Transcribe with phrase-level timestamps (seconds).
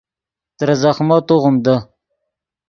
[0.57, 1.75] ترے زخمو توغیم دے